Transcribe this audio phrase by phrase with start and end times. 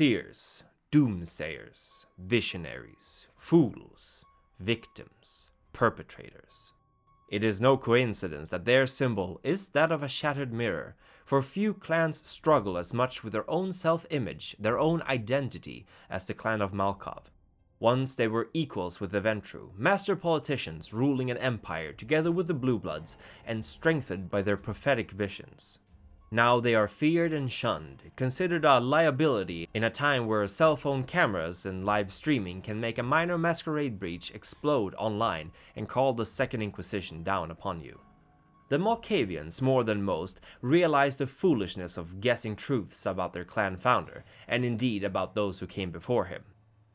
[0.00, 4.24] Seers, doomsayers, visionaries, fools,
[4.58, 6.72] victims, perpetrators.
[7.28, 11.74] It is no coincidence that their symbol is that of a shattered mirror, for few
[11.74, 16.62] clans struggle as much with their own self image, their own identity, as the clan
[16.62, 17.24] of Malkav.
[17.78, 22.54] Once they were equals with the Ventrue, master politicians ruling an empire together with the
[22.54, 25.78] Blue Bloods and strengthened by their prophetic visions.
[26.32, 31.02] Now they are feared and shunned, considered a liability in a time where cell phone
[31.02, 36.24] cameras and live streaming can make a minor masquerade breach explode online and call the
[36.24, 37.98] Second Inquisition down upon you.
[38.68, 44.24] The Malkavians, more than most, realize the foolishness of guessing truths about their clan founder,
[44.46, 46.44] and indeed about those who came before him.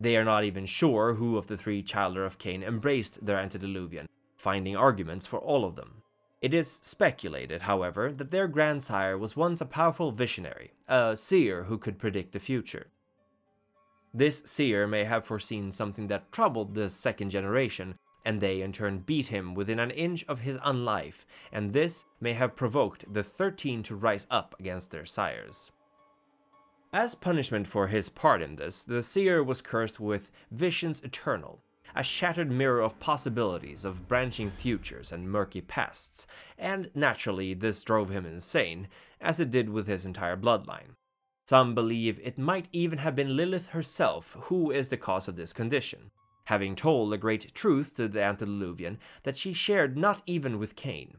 [0.00, 4.06] They are not even sure who of the three Childer of Cain embraced their antediluvian,
[4.38, 6.02] finding arguments for all of them.
[6.40, 11.78] It is speculated, however, that their grandsire was once a powerful visionary, a seer who
[11.78, 12.86] could predict the future.
[14.14, 18.98] This seer may have foreseen something that troubled the second generation, and they in turn
[18.98, 23.82] beat him within an inch of his unlife, and this may have provoked the Thirteen
[23.84, 25.72] to rise up against their sires.
[26.92, 31.62] As punishment for his part in this, the seer was cursed with visions eternal,
[31.94, 36.26] a shattered mirror of possibilities of branching futures and murky pasts,
[36.58, 38.88] and naturally this drove him insane,
[39.20, 40.94] as it did with his entire bloodline.
[41.48, 45.52] Some believe it might even have been Lilith herself who is the cause of this
[45.52, 46.10] condition,
[46.44, 51.16] having told a great truth to the antediluvian that she shared not even with Cain.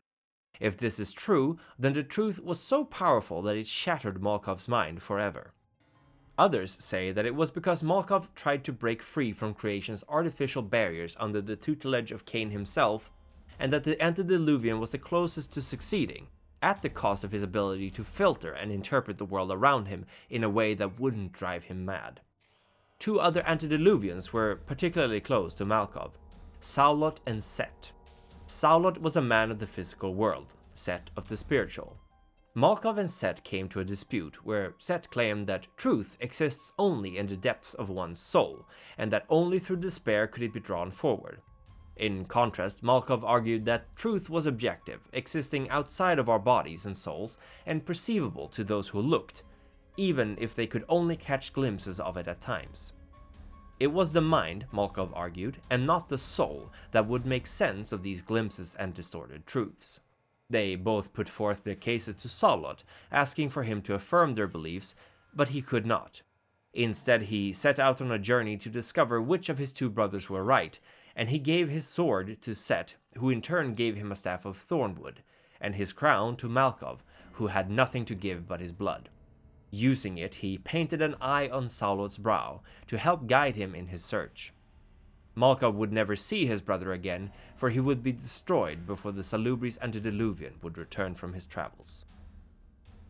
[0.59, 5.01] If this is true, then the truth was so powerful that it shattered Malkav's mind
[5.01, 5.53] forever.
[6.39, 11.17] Others say that it was because Malkav tried to break free from creation's artificial barriers
[11.19, 13.11] under the tutelage of Cain himself,
[13.59, 16.27] and that the antediluvian was the closest to succeeding,
[16.61, 20.45] at the cost of his ability to filter and interpret the world around him in
[20.45, 22.21] a way that wouldn't drive him mad.
[22.99, 26.11] Two other antediluvians were particularly close to Malkav
[26.61, 27.91] Saulot and Set.
[28.47, 31.97] Saulot was a man of the physical world, Set of the spiritual.
[32.55, 37.27] Malkav and Set came to a dispute where Set claimed that truth exists only in
[37.27, 38.67] the depths of one's soul,
[38.97, 41.41] and that only through despair could it be drawn forward.
[41.95, 47.37] In contrast, Malkav argued that truth was objective, existing outside of our bodies and souls,
[47.67, 49.43] and perceivable to those who looked,
[49.95, 52.93] even if they could only catch glimpses of it at times.
[53.79, 58.01] It was the mind, Malkav argued, and not the soul, that would make sense of
[58.01, 59.99] these glimpses and distorted truths.
[60.49, 64.95] They both put forth their cases to Saulot, asking for him to affirm their beliefs,
[65.33, 66.23] but he could not.
[66.73, 70.43] Instead, he set out on a journey to discover which of his two brothers were
[70.43, 70.79] right,
[71.15, 74.57] and he gave his sword to Set, who in turn gave him a staff of
[74.57, 75.17] thornwood,
[75.59, 76.99] and his crown to Malkav,
[77.33, 79.09] who had nothing to give but his blood.
[79.71, 84.03] Using it, he painted an eye on Saulot's brow to help guide him in his
[84.03, 84.51] search.
[85.35, 89.79] Malkav would never see his brother again, for he would be destroyed before the Salubris
[89.81, 92.05] antediluvian would return from his travels.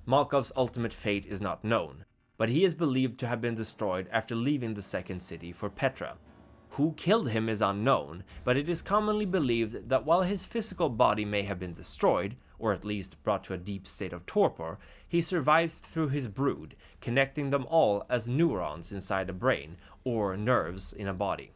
[0.05, 2.05] Malkav's ultimate fate is not known,
[2.37, 6.17] but he is believed to have been destroyed after leaving the second city for Petra.
[6.71, 11.25] Who killed him is unknown, but it is commonly believed that while his physical body
[11.25, 14.77] may have been destroyed, or at least brought to a deep state of torpor,
[15.07, 20.93] he survives through his brood, connecting them all as neurons inside a brain, or nerves
[20.93, 21.53] in a body.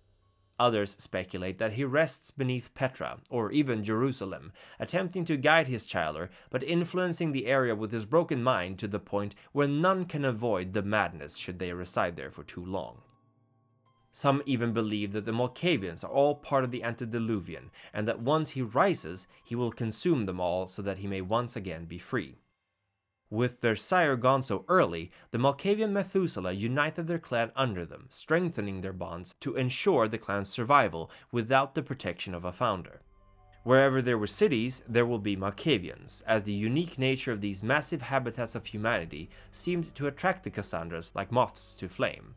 [0.59, 6.29] Others speculate that he rests beneath Petra, or even Jerusalem, attempting to guide his childer,
[6.51, 10.73] but influencing the area with his broken mind to the point where none can avoid
[10.73, 13.01] the madness should they reside there for too long.
[14.11, 18.51] Some even believe that the Malkavians are all part of the antediluvian, and that once
[18.51, 22.37] he rises, he will consume them all so that he may once again be free.
[23.29, 28.81] With their sire gone so early, the Malkavian Methuselah united their clan under them, strengthening
[28.81, 33.01] their bonds to ensure the clan's survival without the protection of a founder.
[33.63, 38.01] Wherever there were cities, there will be Malkavians, as the unique nature of these massive
[38.01, 42.35] habitats of humanity seemed to attract the Cassandras like moths to flame.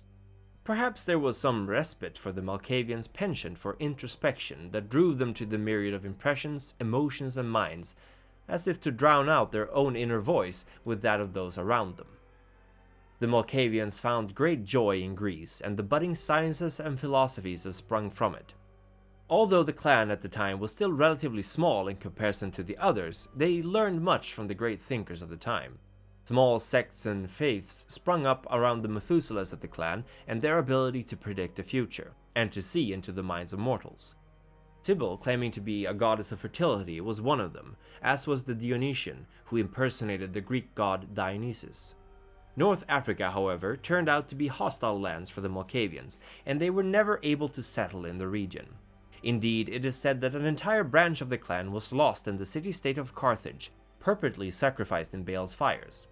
[0.63, 5.47] Perhaps there was some respite for the Malkavians' penchant for introspection that drew them to
[5.47, 7.95] the myriad of impressions, emotions, and minds
[8.49, 12.09] as if to drown out their own inner voice with that of those around them.
[13.19, 18.11] The Malkavians found great joy in Greece and the budding sciences and philosophies that sprung
[18.11, 18.53] from it.
[19.29, 23.27] Although the clan at the time was still relatively small in comparison to the others,
[23.35, 25.79] they learned much from the great thinkers of the time.
[26.27, 31.03] Small sects and faiths sprung up around the Methuselahs of the clan and their ability
[31.05, 34.15] to predict the future, and to see into the minds of mortals.
[34.87, 38.55] Cybele, claiming to be a goddess of fertility, was one of them, as was the
[38.55, 41.97] Dionysian, who impersonated the Greek god Dionysus.
[42.55, 46.85] North Africa, however, turned out to be hostile lands for the Malkavians, and they were
[46.85, 48.77] never able to settle in the region.
[49.25, 52.47] Indeed, it is said that an entire branch of the clan was lost in the
[52.47, 56.07] city state of Carthage, perpetually sacrificed in Baal's fires.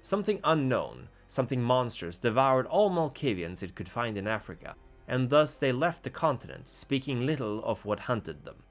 [0.00, 5.72] Something unknown, something monstrous, devoured all Malkavians it could find in Africa, and thus they
[5.72, 8.62] left the continent, speaking little of what hunted them.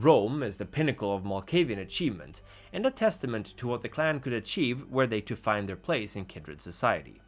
[0.00, 2.42] Rome is the pinnacle of Malkavian achievement,
[2.72, 6.16] and a testament to what the clan could achieve were they to find their place
[6.16, 7.20] in kindred society.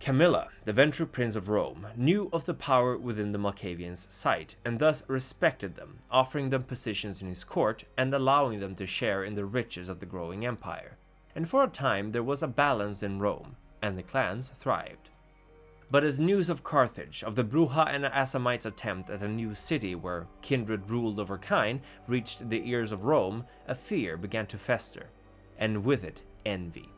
[0.00, 4.78] Camilla, the Ventrue Prince of Rome, knew of the power within the Malkavians' sight and
[4.78, 9.34] thus respected them, offering them positions in his court and allowing them to share in
[9.34, 10.96] the riches of the growing empire.
[11.34, 15.10] And for a time there was a balance in Rome, and the clans thrived.
[15.90, 19.96] But as news of Carthage, of the Brujah and Assamites' attempt at a new city
[19.96, 25.10] where kindred ruled over kind, reached the ears of Rome, a fear began to fester,
[25.58, 26.88] and with it, envy.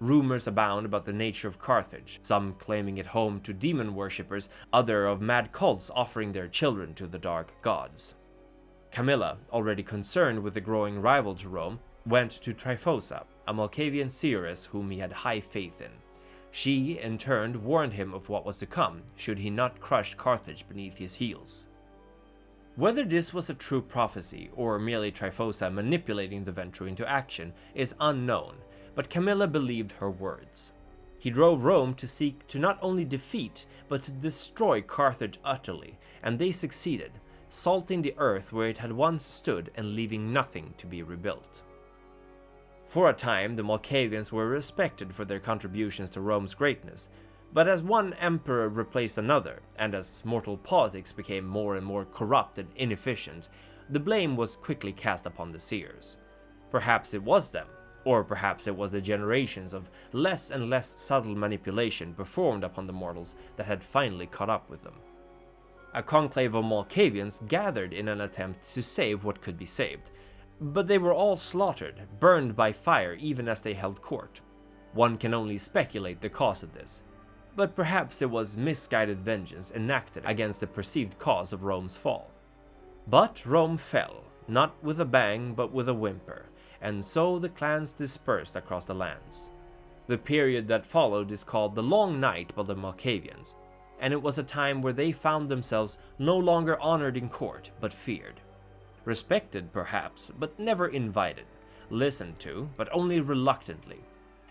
[0.00, 5.06] Rumors abound about the nature of Carthage, some claiming it home to demon worshippers, other
[5.06, 8.16] of mad cults offering their children to the dark gods.
[8.90, 14.66] Camilla, already concerned with the growing rival to Rome, went to Tryphosa, a Malkavian seeress
[14.66, 15.90] whom he had high faith in.
[16.56, 20.66] She, in turn, warned him of what was to come, should he not crush Carthage
[20.66, 21.66] beneath his heels.
[22.76, 27.94] Whether this was a true prophecy or merely Tryphosa manipulating the Ventrue into action is
[28.00, 28.54] unknown,
[28.94, 30.72] but Camilla believed her words.
[31.18, 36.38] He drove Rome to seek to not only defeat, but to destroy Carthage utterly, and
[36.38, 37.12] they succeeded,
[37.50, 41.64] salting the earth where it had once stood and leaving nothing to be rebuilt.
[42.86, 47.08] For a time, the Malkavians were respected for their contributions to Rome's greatness,
[47.52, 52.58] but as one emperor replaced another, and as mortal politics became more and more corrupt
[52.58, 53.48] and inefficient,
[53.90, 56.16] the blame was quickly cast upon the seers.
[56.70, 57.66] Perhaps it was them,
[58.04, 62.92] or perhaps it was the generations of less and less subtle manipulation performed upon the
[62.92, 64.94] mortals that had finally caught up with them.
[65.94, 70.10] A conclave of Malkavians gathered in an attempt to save what could be saved,
[70.60, 74.40] but they were all slaughtered, burned by fire even as they held court.
[74.92, 77.02] One can only speculate the cause of this,
[77.54, 82.30] but perhaps it was misguided vengeance enacted against the perceived cause of Rome's fall.
[83.06, 86.46] But Rome fell, not with a bang but with a whimper,
[86.80, 89.50] and so the clans dispersed across the lands.
[90.06, 93.56] The period that followed is called the Long Night by the Malkavians,
[93.98, 97.92] and it was a time where they found themselves no longer honored in court, but
[97.92, 98.40] feared.
[99.06, 101.46] Respected, perhaps, but never invited.
[101.90, 104.00] Listened to, but only reluctantly.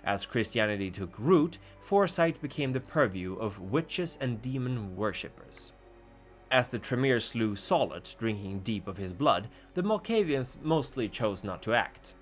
[0.06, 5.74] As Christianity took root, foresight became the purview of witches and demon worshippers.
[6.52, 11.62] As the Tremere slew Saulot, drinking deep of his blood, the Malkavians mostly chose not
[11.64, 12.14] to act.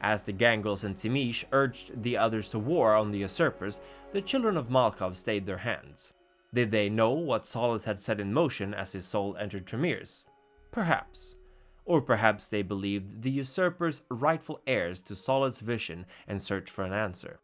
[0.00, 3.80] As the Gangrels and Tzimisce urged the others to war on the usurpers,
[4.12, 6.14] the children of Malkav stayed their hands.
[6.54, 10.24] Did they know what Saulot had set in motion as his soul entered Tremere's?
[10.70, 11.36] Perhaps.
[11.84, 16.92] Or perhaps they believed the usurpers rightful heirs to Saulot's vision and searched for an
[16.92, 17.40] answer.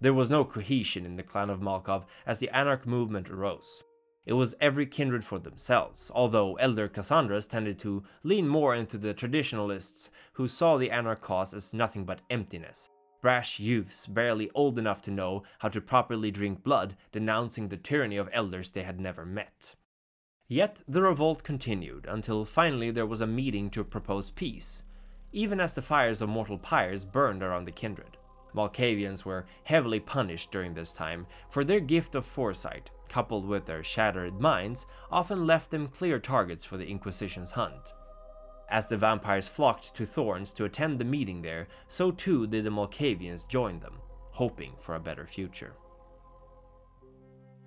[0.00, 3.82] There was no cohesion in the clan of Malkav as the Anarch movement arose.
[4.26, 9.14] It was every kindred for themselves, although elder Cassandras tended to lean more into the
[9.14, 12.90] traditionalists who saw the Anarch cause as nothing but emptiness.
[13.22, 18.16] Brash youths, barely old enough to know how to properly drink blood, denouncing the tyranny
[18.16, 19.74] of elders they had never met.
[20.50, 24.82] Yet the revolt continued until finally there was a meeting to propose peace,
[25.30, 28.16] even as the fires of mortal pyres burned around the kindred.
[28.54, 33.82] Malkavians were heavily punished during this time, for their gift of foresight, coupled with their
[33.82, 37.92] shattered minds, often left them clear targets for the Inquisition's hunt.
[38.70, 42.70] As the vampires flocked to Thorns to attend the meeting there, so too did the
[42.70, 43.98] Malkavians join them,
[44.30, 45.74] hoping for a better future.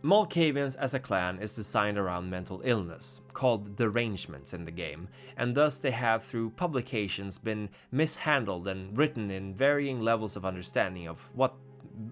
[0.03, 5.53] Malkavians as a clan is designed around mental illness, called derangements in the game, and
[5.53, 11.29] thus they have through publications been mishandled and written in varying levels of understanding of
[11.35, 11.53] what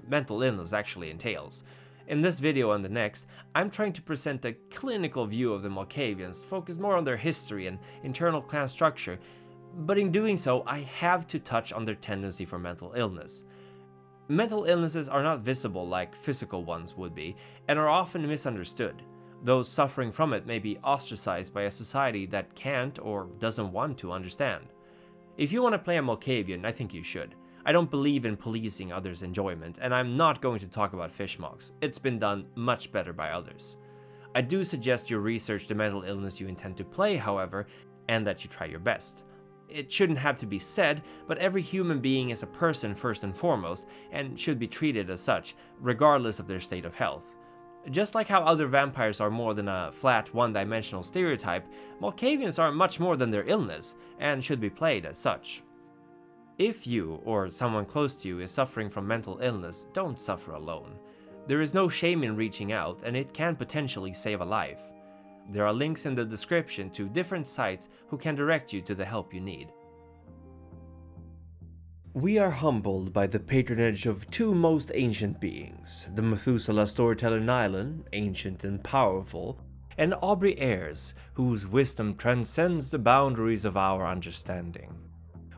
[0.07, 1.63] mental illness actually entails.
[2.07, 5.69] In this video and the next, I'm trying to present a clinical view of the
[5.69, 9.17] Malkavians, focus more on their history and internal clan structure,
[9.77, 13.45] but in doing so, I have to touch on their tendency for mental illness.
[14.31, 17.35] Mental illnesses are not visible like physical ones would be,
[17.67, 19.01] and are often misunderstood.
[19.43, 23.97] Those suffering from it may be ostracized by a society that can't or doesn't want
[23.97, 24.67] to understand.
[25.37, 27.33] If you want to play a Malkavian, I think you should.
[27.65, 31.71] I don't believe in policing others' enjoyment, and I'm not going to talk about fishmalks.
[31.81, 33.77] It's been done much better by others.
[34.35, 37.65] I do suggest you research the mental illness you intend to play, however,
[38.09, 39.23] and that you try your best.
[39.69, 43.35] It shouldn't have to be said, but every human being is a person first and
[43.35, 47.23] foremost, and should be treated as such, regardless of their state of health.
[47.91, 51.65] Just like how other vampires are more than a flat, one dimensional stereotype,
[52.01, 55.63] Malkavians are much more than their illness, and should be played as such.
[56.57, 60.99] If you, or someone close to you, is suffering from mental illness, don't suffer alone.
[61.47, 64.81] There is no shame in reaching out, and it can potentially save a life.
[65.51, 69.05] There are links in the description to different sites who can direct you to the
[69.05, 69.69] help you need.
[72.13, 78.05] We are humbled by the patronage of two most ancient beings the Methuselah storyteller Nylon,
[78.13, 79.59] ancient and powerful,
[79.97, 84.93] and Aubrey Ayres, whose wisdom transcends the boundaries of our understanding.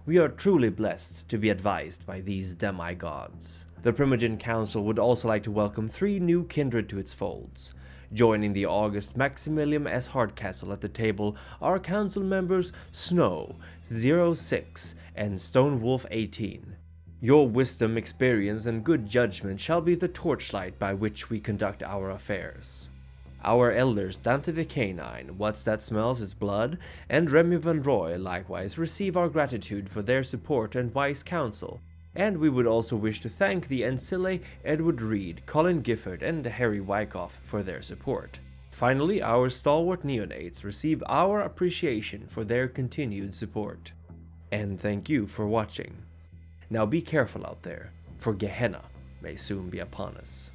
[0.06, 3.66] We are truly blessed to be advised by these demigods.
[3.82, 7.74] The Primogen Council would also like to welcome three new kindred to its folds.
[8.14, 10.08] Joining the August Maximilian S.
[10.08, 16.76] Hardcastle at the table are council members Snow, 06, and Stonewolf 18.
[17.22, 22.10] Your wisdom, experience, and good judgment shall be the torchlight by which we conduct our
[22.10, 22.90] affairs.
[23.46, 26.78] Our elders Dante the Canine, What's That Smells Is Blood,
[27.08, 31.80] and Remy Van Roy likewise receive our gratitude for their support and wise counsel,
[32.16, 36.82] and we would also wish to thank the Ancile, Edward Reed, Colin Gifford, and Harry
[36.82, 38.40] Wyckoff for their support.
[38.72, 43.92] Finally, our stalwart neonates receive our appreciation for their continued support.
[44.52, 45.96] And thank you for watching.
[46.70, 48.82] Now be careful out there, for Gehenna
[49.22, 50.51] may soon be upon us.